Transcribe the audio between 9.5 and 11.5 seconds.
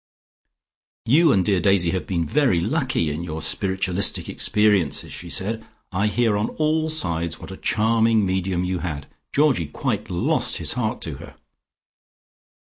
quite lost his heart to her."